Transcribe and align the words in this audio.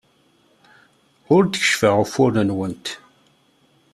Ur 1.35 1.43
d-keccfeɣ 1.45 1.95
ufuren-nwent. 2.03 2.85